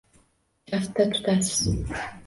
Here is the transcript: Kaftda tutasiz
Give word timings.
Kaftda 0.71 1.05
tutasiz 1.13 1.65